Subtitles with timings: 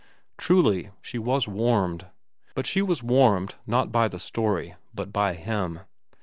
[0.35, 2.07] Truly, she was warmed;
[2.55, 5.81] but she was warmed, not by the story, but by him.